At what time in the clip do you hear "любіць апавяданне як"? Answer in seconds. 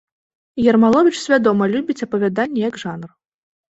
1.77-2.85